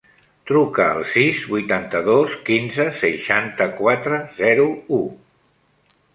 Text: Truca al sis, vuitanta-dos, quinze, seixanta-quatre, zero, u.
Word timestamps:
Truca 0.51 0.85
al 0.93 1.03
sis, 1.11 1.41
vuitanta-dos, 1.51 2.33
quinze, 2.47 2.87
seixanta-quatre, 3.03 4.21
zero, 4.41 4.69
u. 5.01 5.05